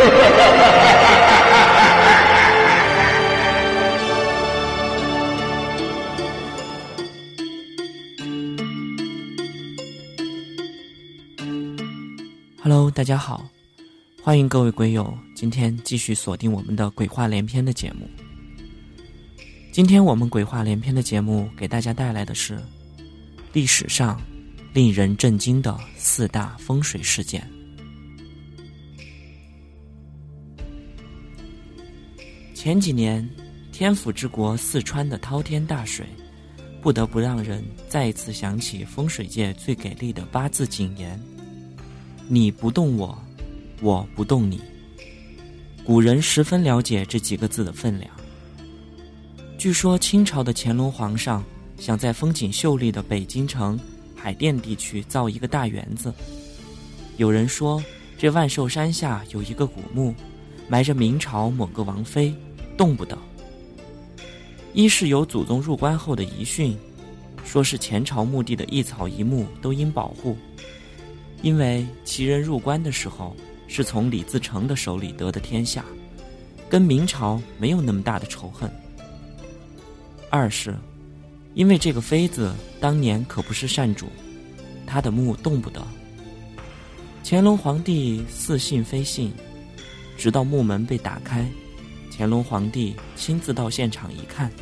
[0.00, 0.08] 哈
[12.64, 13.46] 喽大家好
[14.22, 18.08] 欢迎各位鬼友今天继续锁定我们的鬼话连篇的节目。
[19.70, 22.58] 今天我们鬼话连篇的节目给大家带来的是
[23.52, 24.18] 历史上
[24.72, 27.59] 令人震惊的四大风水事件。
[32.62, 33.26] 前几年，
[33.72, 36.04] 天府之国四川的滔天大水，
[36.82, 41.18] 不得不让人再一次想起风水界最给力的八字警言。
[42.28, 43.18] 你不动我，
[43.80, 44.60] 我不动你。
[45.86, 48.12] 古人十分了解这几个字的分量。
[49.56, 51.42] 据说清朝的乾隆皇上
[51.78, 53.80] 想在风景秀丽的北京城、
[54.14, 56.12] 海淀地区造一个大园子。
[57.16, 57.82] 有人说，
[58.18, 60.14] 这万寿山下有一个古墓，
[60.68, 62.34] 埋着明朝某个王妃，
[62.80, 63.18] 动不得。
[64.72, 66.74] 一是有祖宗入关后的遗训，
[67.44, 70.34] 说是前朝墓地的一草一木都应保护。
[71.42, 73.36] 因为其人入关的时候
[73.68, 75.84] 是从李自成的手里得的天下，
[76.70, 78.70] 跟明朝没有那么大的仇恨。
[80.30, 80.74] 二是，
[81.52, 84.06] 因为这个妃子当年可不是善主，
[84.86, 85.86] 她的墓动不得。
[87.22, 89.30] 乾隆皇帝似信非信，
[90.16, 91.46] 直到墓门被打开，
[92.20, 94.52] 乾隆皇帝亲自到现场一看，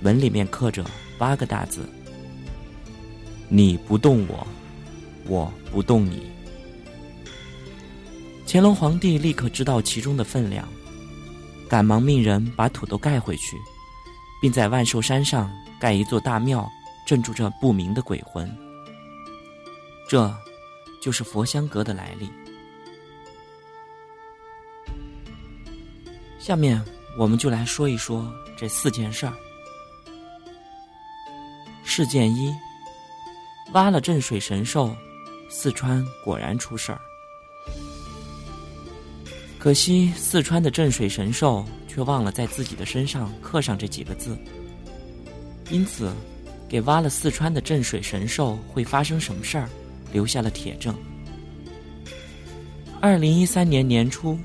[0.00, 0.82] 门里面刻着
[1.18, 1.86] 八个大字
[3.46, 4.46] ：“你不动我。”
[5.28, 6.22] 我不动你。
[8.46, 10.66] 乾隆皇帝立刻知道其中的分量，
[11.68, 13.58] 赶忙命人把土都盖回去，
[14.40, 16.66] 并在万寿山上盖一座大庙，
[17.06, 18.50] 镇住这不明的鬼魂。
[20.08, 20.34] 这，
[21.02, 22.30] 就是佛香阁的来历。
[26.48, 26.82] 下面
[27.14, 28.26] 我们就来说一说
[28.56, 29.34] 这四件事儿。
[31.84, 32.50] 事件一：
[33.74, 34.96] 挖了镇水神兽。
[35.50, 36.98] 四川果然出事儿，
[39.58, 44.34] 可惜四川的镇水神兽却忘了在自己的身上刻上这几个字，
[45.68, 46.10] 因此，
[46.66, 49.68] 给挖了四川的镇水神兽会发生什么事儿
[50.14, 50.94] 留下了铁证。
[53.02, 54.38] 二零一三年年初，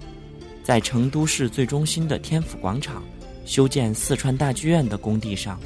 [0.63, 3.03] 在成都市最中心的天府广场
[3.45, 5.59] 修建四川大剧院的工地上，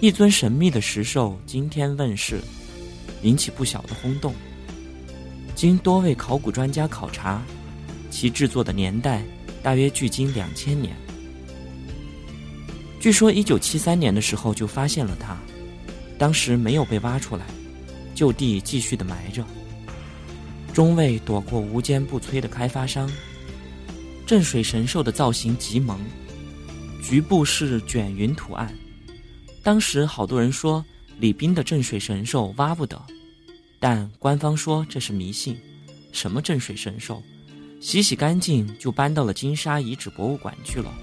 [0.00, 2.40] 一尊神秘的石兽惊天问世。
[3.22, 4.34] 引起不小的轰动。
[5.54, 7.42] 经多位考古专家考察，
[8.10, 9.22] 其制作的年代
[9.62, 10.96] 大约距今两千年。
[12.98, 15.36] 据说一九七三年的时候就发现了它，
[16.18, 17.44] 当时没有被挖出来，
[18.14, 19.44] 就地继续的埋着，
[20.72, 23.10] 终未躲过无坚不摧的开发商。
[24.30, 25.98] 镇水神兽的造型极萌，
[27.02, 28.72] 局部是卷云图案，
[29.60, 30.84] 当时好多人说。
[31.18, 32.96] 李斌的镇水神兽挖不得，
[33.80, 35.58] 但官方说这是迷信。
[36.12, 37.20] 什么镇水神兽，
[37.80, 40.94] 洗洗干净就搬到了金沙遗址博物馆去了。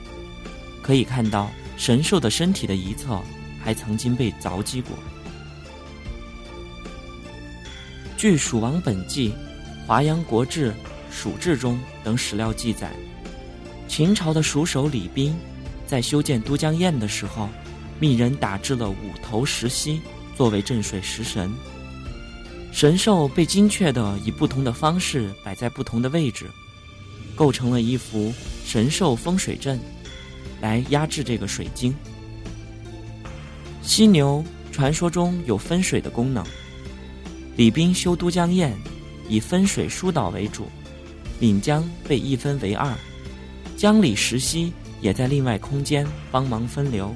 [0.81, 3.21] 可以看到神兽的身体的一侧
[3.61, 4.97] 还曾经被凿击过。
[8.15, 9.29] 据《蜀王本纪》
[9.85, 10.71] 《华阳国志》
[11.11, 12.91] 《蜀志》中等史料记载，
[13.97, 15.35] 秦朝的蜀首李冰
[15.87, 17.49] 在修建都江堰的时候。
[17.99, 19.99] 命人打制了五头石犀
[20.35, 21.51] 作为镇水石神，
[22.71, 26.45] 神兽被精确的以不同的方式摆在不同的位置，
[27.35, 28.31] 构成了一幅
[28.63, 29.79] 神兽风水阵，
[30.61, 31.91] 来压制这个水晶。
[33.81, 36.45] 犀牛传说中有分水的功能，
[37.55, 38.71] 李冰修都江堰
[39.27, 40.67] 以分水疏导为主，
[41.39, 42.95] 岷江被一分为二，
[43.77, 47.13] 江里石溪也在另外空间帮忙分流。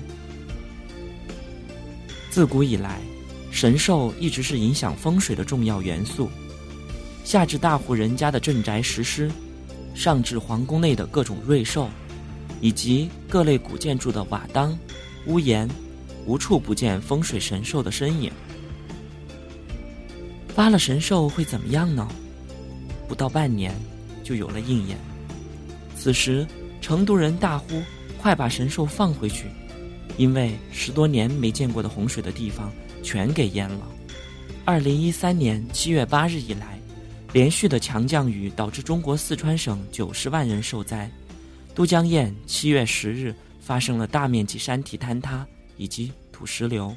[2.30, 3.00] 自古以来，
[3.50, 6.30] 神兽一直是影响风水的重要元素。
[7.24, 9.32] 下至大户人家的镇宅石狮，
[9.96, 11.90] 上至皇宫内的各种瑞兽，
[12.62, 14.78] 以及各类古建筑的瓦当、
[15.26, 15.68] 屋檐，
[16.28, 18.32] 无处不见风水神兽的身影。
[20.50, 22.08] 发了神兽会怎么样呢？
[23.08, 23.74] 不到半年，
[24.24, 24.96] 就有了应验。
[26.04, 26.48] 此时，
[26.82, 27.80] 成都人大呼
[28.18, 29.46] ：“快把神兽放回去！”
[30.18, 33.88] 因为十多年没见过的洪水的地方全给淹了。
[34.66, 36.80] 二零一三年七月八日以来，
[37.34, 41.08] 连续的强降雨导致中国四川省九十万人受灾。
[41.76, 45.46] 都江堰七月十日发生了大面积山体坍塌
[45.78, 46.92] 以及土石流。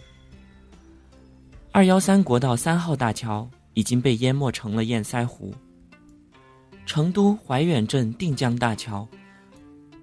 [1.73, 5.55] 二幺三国道三号大桥已经被淹没成了堰塞湖。
[6.87, 9.07] 成都怀远镇定江大桥。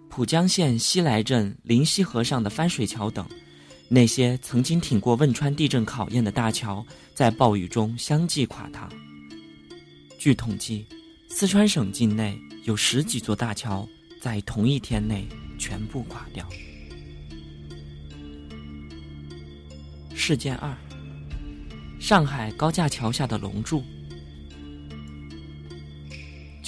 [0.10, 3.25] 浦江县西来镇灵溪河上的翻水桥等，
[3.88, 8.89] 那些曾经挺过汶川地震考验的大桥，在暴雨中相继垮塌。
[10.19, 10.86] 据统计，
[11.30, 13.88] 四川省境内有十几座大桥
[14.19, 15.27] 在同一天内
[15.57, 16.45] 全部垮掉。
[20.13, 20.75] 事件二：
[22.00, 23.81] 上海高架桥下的龙柱。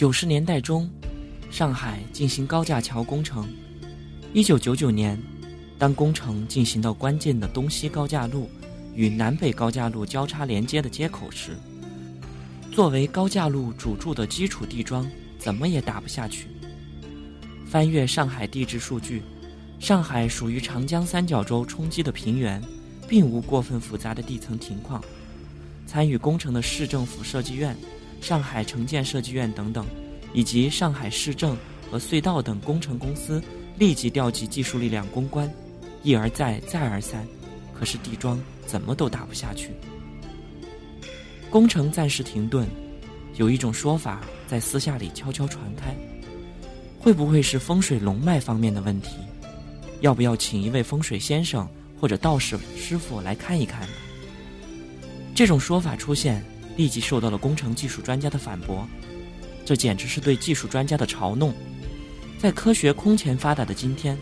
[0.04, 0.90] 九十年代中，
[1.50, 3.48] 上海进行高架桥工程。
[4.34, 5.18] 一九九九年，
[5.80, 8.50] 当工程进行到关键的东西高架路
[8.94, 11.52] 与南北高架路交叉连接的接口时，
[12.70, 15.10] 作为高架路主柱的基础地桩
[15.40, 16.50] 怎么也打不下去。
[17.66, 19.24] 翻阅上海地质数据，
[19.80, 22.62] 上海属于长江三角洲冲积的平原，
[23.08, 25.02] 并无过分复杂的地层情况。
[25.88, 27.74] 参与工程的市政府设计院。
[28.24, 29.86] 上海城建设计院等等，
[30.34, 31.58] 以及上海市政
[31.92, 33.44] 和隧道等工程公司
[33.78, 35.52] 立即调集技术力量攻关，
[36.04, 37.28] 一而再，再而三，
[37.78, 39.72] 可是地桩怎么都打不下去。
[41.50, 42.66] 工程暂时停顿，
[43.36, 45.94] 有一种说法在私下里悄悄传开，
[46.98, 49.18] 会不会是风水龙脉方面的问题？
[50.00, 51.68] 要不要请一位风水先生
[52.00, 53.94] 或者道士师傅来看一看呢？
[55.36, 56.42] 这种说法出现。
[56.75, 58.88] 立即受到了工程技术专家的反驳，
[59.66, 61.54] 这简直是对技术专家的嘲弄。
[62.40, 64.18] 在科学空前发达的今天，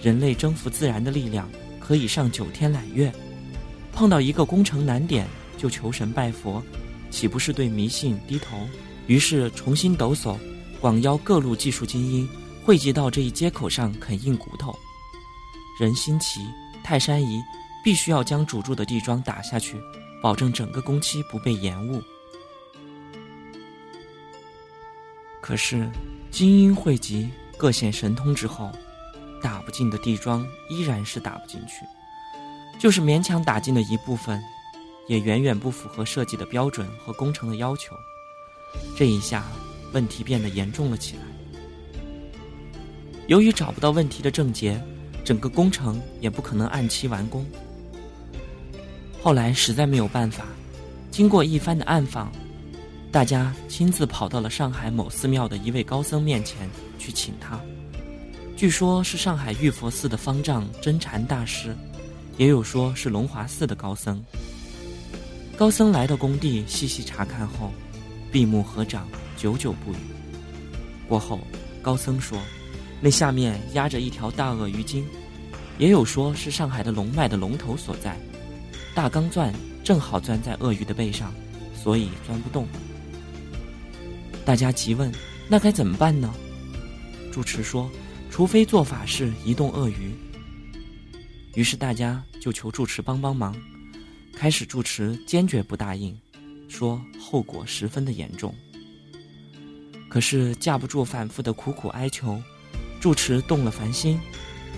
[0.00, 1.48] 人类征服自然的力量
[1.80, 3.12] 可以上九天揽月，
[3.92, 6.62] 碰到一个工程难点就求神拜佛，
[7.10, 8.56] 岂不是对迷信低头？
[9.06, 10.38] 于是重新抖擞，
[10.80, 12.28] 广邀各路技术精英
[12.64, 14.74] 汇集到这一接口上啃硬骨头。
[15.80, 16.40] 人心齐、
[16.84, 17.42] 泰山移
[17.82, 19.76] 必须要将主柱的地桩打下去。
[20.24, 22.02] 保证整个工期不被延误。
[25.42, 25.86] 可是，
[26.30, 27.28] 精英汇集，
[27.58, 28.72] 各显神通之后，
[29.42, 31.84] 打不进的地桩依然是打不进去。
[32.80, 34.42] 就是勉强打进的一部分，
[35.08, 37.94] 也远远不符合设计的标准和工程的要求。
[38.96, 39.44] 这一下，
[39.92, 41.22] 问题变得严重了起来。
[43.26, 44.82] 由于找不到问题的症结，
[45.22, 47.44] 整个工程也不可能按期完工。
[49.24, 50.44] 后来实在没有办法，
[51.10, 52.30] 经过一番的暗访，
[53.10, 56.68] 大家亲自跑到了上海某寺庙的一位高僧面前
[56.98, 57.58] 去请他。
[58.54, 61.74] 据说是上海玉佛寺的方丈真禅大师，
[62.36, 64.22] 也有说是龙华寺的高僧。
[65.56, 67.72] 高僧来到工地细细查看后，
[68.30, 69.96] 闭目合掌，久久不语。
[71.08, 71.40] 过后，
[71.80, 72.38] 高僧说，
[73.00, 75.02] 那下面压着一条大鳄鱼精，
[75.78, 78.14] 也有说是上海的龙脉的龙头所在。
[78.94, 79.52] 大钢钻
[79.82, 81.34] 正好钻在鳄鱼的背上，
[81.74, 82.66] 所以钻不动。
[84.44, 85.12] 大家急问
[85.48, 86.32] ：“那该怎么办呢？”
[87.32, 87.90] 住持说
[88.30, 90.14] ：“除非做法事移动鳄鱼。”
[91.54, 93.54] 于是大家就求住持帮帮忙。
[94.36, 96.16] 开始住持坚决不答应，
[96.68, 98.54] 说后果十分的严重。
[100.08, 102.40] 可是架不住反复的苦苦哀求，
[103.00, 104.20] 住持动了凡心，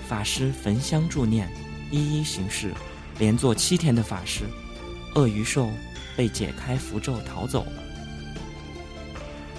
[0.06, 1.50] 法师焚香助念，
[1.90, 2.72] 一一行事。
[3.18, 4.44] 连做七天的法事，
[5.14, 5.68] 鳄鱼兽
[6.16, 7.82] 被解开符咒逃走了。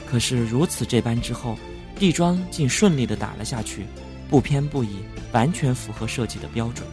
[0.05, 1.57] 可是如此这般之后，
[1.99, 3.85] 地桩竟顺利的打了下去，
[4.29, 4.97] 不偏不倚，
[5.31, 6.87] 完全符合设计的标准。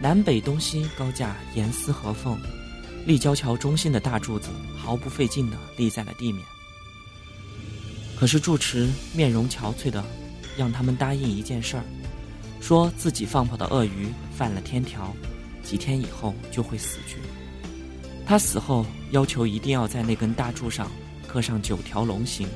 [0.00, 2.38] 南北东西高架严丝合缝，
[3.06, 6.44] 立交桥中心的大柱子毫不费劲的立在了地面。
[8.16, 10.04] 可是住持面容憔悴的，
[10.56, 11.84] 让他们答应一件事儿。
[12.60, 15.14] 说自己放跑的鳄鱼犯了天条，
[15.62, 17.18] 几天以后就会死去。
[18.26, 20.90] 他死后要求一定要在那根大柱上
[21.26, 22.48] 刻上九条龙形，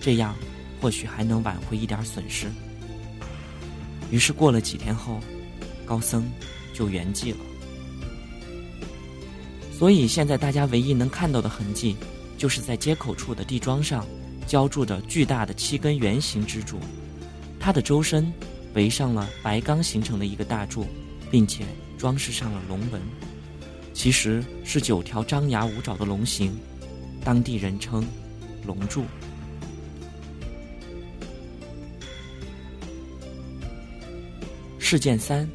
[0.00, 0.36] 这样
[0.80, 2.46] 或许还能挽回一点损失。
[4.10, 5.18] 于是过了几天后，
[5.84, 6.30] 高僧
[6.72, 7.38] 就圆寂了。
[9.76, 11.96] 所以现在大家唯一能看到的痕迹，
[12.38, 14.06] 就是在接口处的地桩上
[14.46, 16.78] 浇筑着巨大的七根圆形支柱，
[17.58, 18.32] 它的周身。
[18.74, 20.86] 围上了白钢形成的一个大柱，
[21.30, 21.64] 并且
[21.98, 23.00] 装饰上了龙纹，
[23.92, 26.56] 其实是九条张牙舞爪的龙形，
[27.24, 28.06] 当地人称
[28.66, 29.04] “龙柱”。
[34.78, 35.48] 事件三：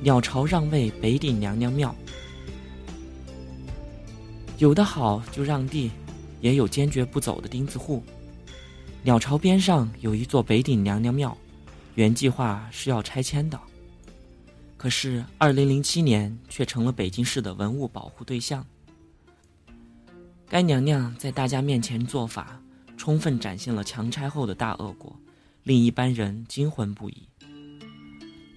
[0.00, 1.94] 鸟巢让位北顶娘娘庙。
[4.58, 5.90] 有的好就让地，
[6.40, 8.02] 也有坚决不走的钉子户。
[9.04, 11.36] 鸟巢边上有一座北顶娘娘庙。
[11.98, 13.58] 原计划是要拆迁的，
[14.76, 18.64] 可是二零零七年却成了北京市的文物保护对象。
[20.48, 22.62] 该娘娘在大家面前做法，
[22.96, 25.12] 充分展现了强拆后的大恶果，
[25.64, 27.28] 令一般人惊魂不已。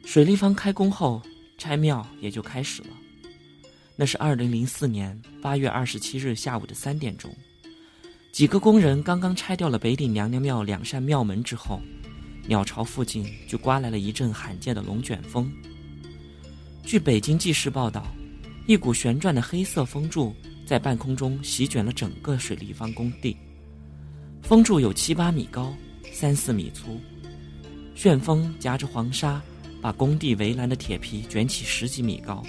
[0.05, 1.19] 水立方开工后，
[1.57, 2.89] 拆庙也就开始了。
[3.95, 7.35] 那是二零零四年八月二十七日下午的三点钟，
[8.31, 11.81] 几个工人刚刚拆掉了北顶娘娘庙两扇庙门之后，
[12.47, 15.51] 鸟巢附近就刮来了一阵罕见的龙卷风。
[16.83, 18.05] 据北京纪事报道，
[18.67, 23.37] 一股旋转的黑色风柱在半空中席卷了整个水立方工地。
[24.41, 25.73] 风柱有七八米高，
[26.11, 26.99] 三四米粗，
[27.95, 29.41] 旋风夹着黄沙，
[29.79, 32.43] 把工地围栏的铁皮卷起十几米高，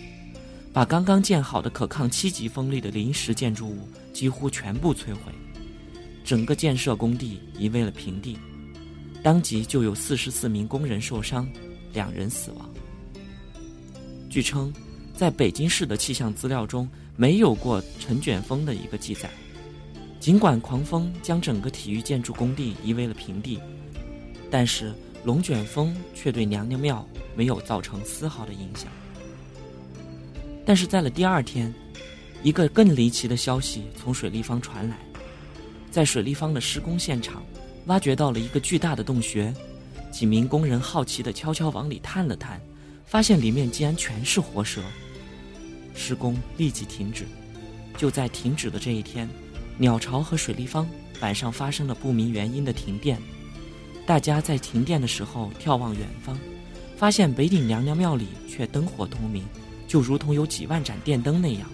[0.73, 5.33] 把刚刚建好的可抗七级风力的临时建筑物几乎全部摧毁，
[6.25, 8.39] 整个建设工地夷为了平地，
[9.23, 11.49] 当即就有四十四名工人受伤，
[11.93, 12.69] 两人死亡。
[14.29, 14.73] 据称，
[15.15, 19.31] 在北京市的气象资料中没有过陈卷风的一个记载。
[20.19, 23.61] 尽管狂风将整个体育建筑工地夷为了平地，
[24.51, 28.87] 但是龙卷风却对娘娘庙没有造成丝毫的影响。
[30.65, 31.75] 但是在了第二天，
[32.45, 34.97] 一个更离奇的消息从水立方传来，
[35.91, 37.43] 在水立方的施工现场，
[37.87, 39.53] 挖掘到了一个巨大的洞穴，
[40.11, 42.61] 几名工人好奇地悄悄往里探了探，
[43.05, 44.81] 发现里面竟然全是活蛇。
[45.95, 47.27] 施工立即停止，
[47.97, 49.29] 就在停止的这一天。
[49.79, 50.89] 鸟巢和水立方
[51.21, 53.19] 晚上发生了不明原因的停电，
[54.07, 56.39] 大家在停电的时候眺望远方，
[56.97, 59.45] 发现北顶娘娘庙里却灯火通明，
[59.89, 61.69] 就如同有几万盏电灯那样。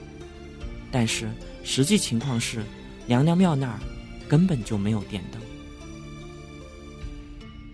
[0.90, 1.28] 但是
[1.64, 2.64] 实际情况是，
[3.06, 3.78] 娘娘庙那儿
[4.26, 5.40] 根本就没有电灯。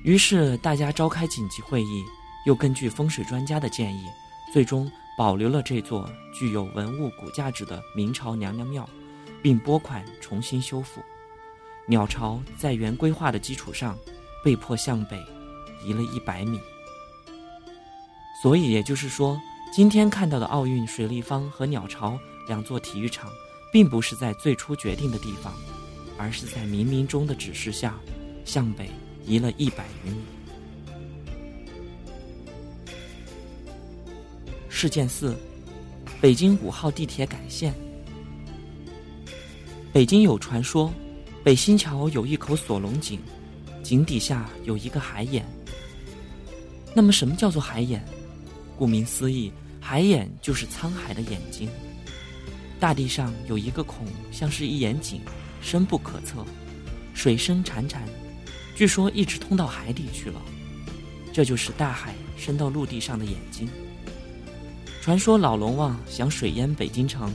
[0.05, 2.05] 于是大家召开紧急会议，
[2.47, 4.07] 又根据风水专家的建议，
[4.53, 8.89] 最终保留了这座具有文物古价值的明朝娘娘庙。
[9.43, 11.03] 并拨款重新修复，
[11.87, 13.95] 鸟巢在原规划的基础上，
[14.43, 15.23] 被迫向北
[15.85, 16.59] 移了一百米。
[18.43, 19.39] 所以也就是说，
[19.71, 22.19] 今天看到的奥运水立方和鸟巢
[22.49, 23.31] 两座体育场，
[23.71, 25.53] 并不是在最初决定的地方，
[26.17, 28.01] 而是在冥冥中的指示下，
[28.47, 28.89] 向北
[29.27, 30.17] 移了一百余米。
[34.69, 35.35] 事件四：
[36.21, 37.73] 北京五号地铁改线。
[39.93, 40.93] 北京有传说，
[41.43, 43.21] 北新桥有一口锁龙井，
[43.83, 45.45] 井底下有一个海眼。
[46.95, 48.05] 那么，什么叫做海眼？
[48.77, 51.69] 顾名思义，海眼就是沧海的眼睛。
[52.81, 55.21] 大地上有一个孔，像是一眼井，
[55.63, 56.45] 深不可测，
[57.15, 58.01] 水声潺潺，
[58.75, 60.41] 据说一直通到海底去了。
[61.33, 63.69] 这就是大海伸到陆地上的眼睛。
[65.03, 67.33] 传说老龙王想水淹北京城，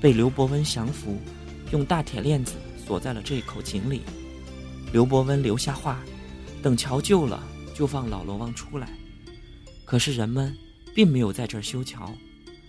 [0.00, 1.18] 被刘伯温降服。
[1.72, 2.52] 用大铁链子
[2.86, 4.02] 锁在了这口井里。
[4.92, 6.00] 刘伯温留下话，
[6.62, 7.42] 等桥旧了
[7.74, 8.88] 就放老龙王出来。
[9.84, 10.56] 可是人们
[10.94, 12.14] 并没有在这儿修桥，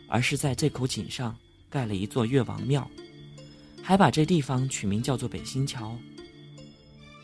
[0.07, 1.37] 而是在这口井上
[1.69, 2.89] 盖了一座岳王庙，
[3.83, 5.95] 还把这地方取名叫做北新桥。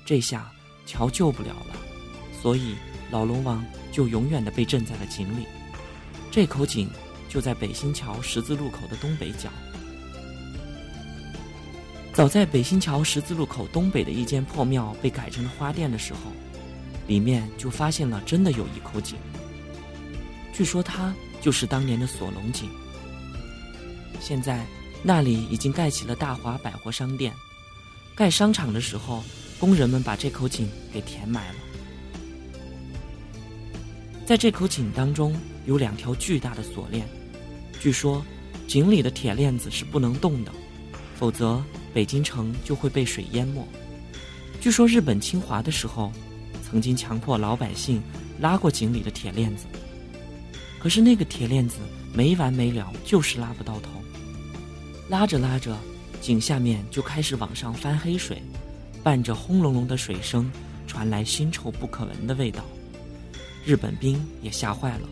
[0.05, 0.51] 这下
[0.91, 1.75] 桥救不了了，
[2.41, 2.75] 所以
[3.09, 5.45] 老龙王就永远的被镇在了井里。
[6.29, 6.89] 这口井
[7.29, 9.49] 就在北新桥十字路口的东北角。
[12.13, 16.19] 早在北新桥十字路口东北的一间破庙被改成了花店的时候，
[17.07, 19.17] 里面就发现了真的有一口井。
[20.51, 22.69] 据说它就是当年的锁龙井。
[24.19, 24.65] 现在
[25.01, 27.33] 那里已经盖起了大华百货商店，
[28.13, 29.23] 盖商场的时候，
[29.61, 31.55] 工人们把这口井给填埋了。
[34.25, 35.33] 在这口井当中
[35.65, 37.07] 有两条巨大的锁链，
[37.79, 38.25] 据说
[38.67, 40.51] 井里的铁链子是不能动的，
[41.15, 41.63] 否则。
[41.93, 43.67] 北京城就会被水淹没。
[44.61, 46.09] 据说日本侵华的时候，
[46.63, 48.01] 曾经强迫老百姓
[48.39, 49.65] 拉过井里的铁链子，
[50.79, 51.79] 可是那个铁链子
[52.13, 53.89] 没完没了，就是拉不到头。
[55.09, 55.77] 拉着拉着，
[56.21, 58.41] 井下面就开始往上翻黑水，
[59.03, 60.51] 伴着轰隆隆的水声，
[60.87, 62.63] 传来腥臭不可闻的味道。
[63.65, 65.07] 日本兵也吓坏了，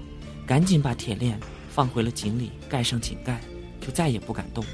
[0.45, 3.39] 赶紧把铁链放回了井里，盖上井盖，
[3.79, 4.71] 就再也不敢动了。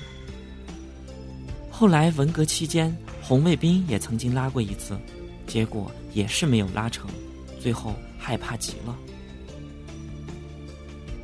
[1.69, 4.98] 后来文革期间，红卫兵也曾经拉过一次，
[5.45, 7.10] 结果也是没有拉成，
[7.60, 8.98] 最后害怕极了。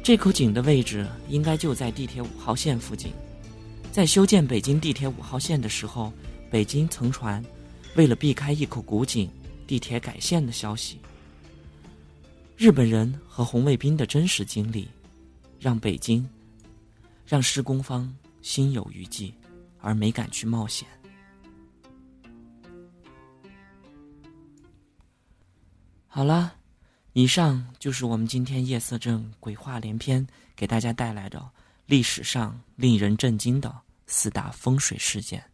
[0.03, 3.13] 这口井的位置应该就在地铁五号线附近，
[3.91, 6.11] 在修建北京地铁五号线的时候，
[6.49, 7.41] 北京曾传，
[7.95, 9.29] 为了避开一口古井，
[9.67, 10.99] 地铁改线的消息。
[12.57, 14.87] 日本人和红卫兵的真实经历，
[15.59, 16.27] 让北京，
[17.25, 19.33] 让施工方心有余悸。
[19.83, 20.87] 而没敢去冒险。
[26.07, 26.53] 好了，
[27.13, 31.43] 以上就是我们今天夜色镇鬼话连篇给大家带来的
[31.87, 35.50] 历史上令人震惊的四大风水事件。